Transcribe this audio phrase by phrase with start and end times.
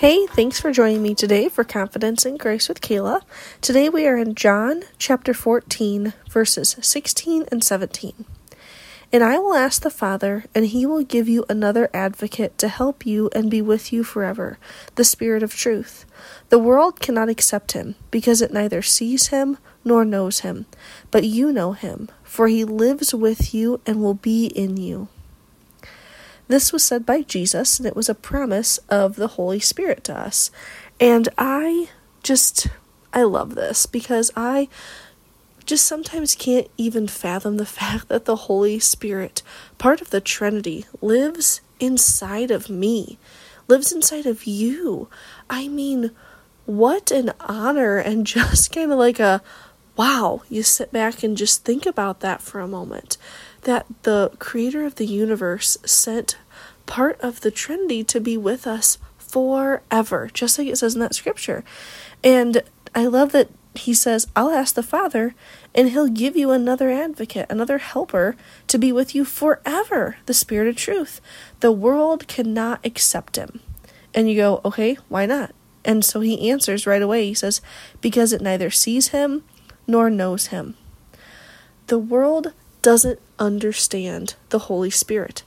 [0.00, 3.20] Hey, thanks for joining me today for Confidence in Christ with Kala.
[3.60, 8.24] Today we are in John chapter 14, verses 16 and 17.
[9.12, 13.04] And I will ask the Father, and he will give you another advocate to help
[13.04, 14.58] you and be with you forever,
[14.94, 16.06] the Spirit of truth.
[16.48, 20.64] The world cannot accept him, because it neither sees him nor knows him.
[21.10, 25.08] But you know him, for he lives with you and will be in you.
[26.50, 30.18] This was said by Jesus, and it was a promise of the Holy Spirit to
[30.18, 30.50] us.
[30.98, 31.90] And I
[32.24, 32.66] just,
[33.14, 34.68] I love this because I
[35.64, 39.44] just sometimes can't even fathom the fact that the Holy Spirit,
[39.78, 43.16] part of the Trinity, lives inside of me,
[43.68, 45.08] lives inside of you.
[45.48, 46.10] I mean,
[46.66, 49.40] what an honor, and just kind of like a
[49.96, 53.18] wow, you sit back and just think about that for a moment.
[53.62, 56.38] That the creator of the universe sent
[56.86, 61.14] part of the Trinity to be with us forever, just like it says in that
[61.14, 61.62] scripture.
[62.24, 62.62] And
[62.94, 65.34] I love that he says, I'll ask the Father,
[65.74, 68.34] and he'll give you another advocate, another helper
[68.66, 71.20] to be with you forever, the Spirit of truth.
[71.60, 73.60] The world cannot accept him.
[74.12, 75.54] And you go, okay, why not?
[75.84, 77.26] And so he answers right away.
[77.26, 77.60] He says,
[78.00, 79.44] because it neither sees him
[79.86, 80.74] nor knows him.
[81.86, 85.42] The world doesn't understand the Holy Spirit.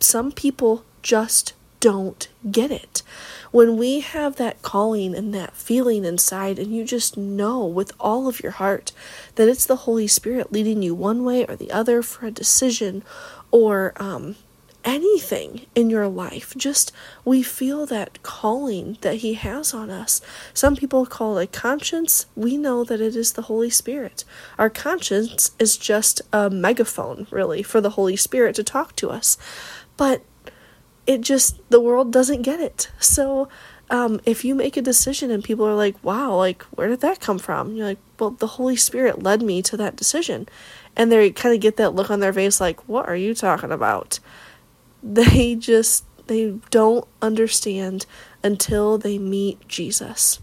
[0.00, 3.02] Some people just don't get it.
[3.52, 8.26] When we have that calling and that feeling inside, and you just know with all
[8.26, 8.92] of your heart
[9.36, 13.04] that it's the Holy Spirit leading you one way or the other for a decision
[13.50, 14.36] or um,
[14.86, 16.54] anything in your life.
[16.56, 16.92] Just
[17.24, 20.22] we feel that calling that He has on us.
[20.54, 22.26] Some people call it conscience.
[22.34, 24.24] We know that it is the Holy Spirit.
[24.58, 29.36] Our conscience is just a megaphone, really, for the Holy Spirit to talk to us.
[29.96, 30.22] But
[31.06, 32.90] it just, the world doesn't get it.
[32.98, 33.48] So,
[33.88, 37.20] um, if you make a decision and people are like, wow, like, where did that
[37.20, 37.74] come from?
[37.74, 40.48] You're like, well, the Holy Spirit led me to that decision.
[40.96, 43.70] And they kind of get that look on their face like, what are you talking
[43.70, 44.18] about?
[45.14, 48.06] They just they don't understand
[48.42, 50.40] until they meet Jesus.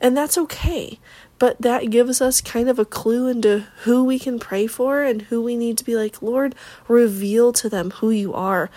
[0.00, 0.98] And that's okay.
[1.38, 5.22] But that gives us kind of a clue into who we can pray for and
[5.22, 6.54] who we need to be like, Lord,
[6.86, 8.70] reveal to them who you are.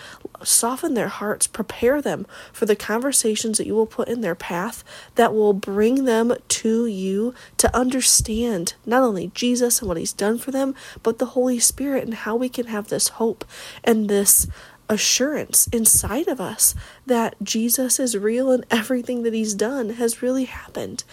[0.44, 4.84] Soften their hearts, prepare them for the conversations that you will put in their path
[5.16, 10.40] that will bring them to you to understand not only Jesus and what he's done
[10.40, 10.74] for them,
[11.04, 13.46] but the Holy Spirit and how we can have this hope
[13.84, 14.48] and this
[14.90, 16.76] assurance inside of us
[17.06, 21.04] that Jesus is real and everything that He's done has really happened.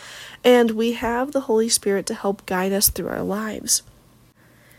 [0.43, 3.83] And we have the Holy Spirit to help guide us through our lives.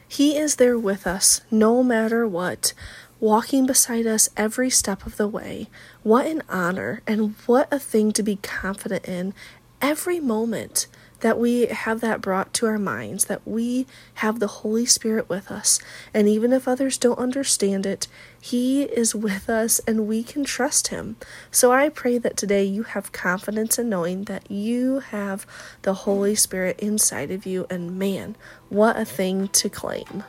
[0.07, 2.73] He is there with us no matter what,
[3.19, 5.67] walking beside us every step of the way.
[6.03, 9.33] What an honor and what a thing to be confident in
[9.81, 10.88] every moment
[11.21, 15.51] that we have that brought to our minds, that we have the Holy Spirit with
[15.51, 15.79] us.
[16.13, 18.07] And even if others don't understand it,
[18.39, 21.15] He is with us and we can trust Him.
[21.51, 25.45] So I pray that today you have confidence in knowing that you have
[25.83, 27.65] the Holy Spirit inside of you.
[27.69, 28.35] And man,
[28.69, 30.23] what a thing to claim.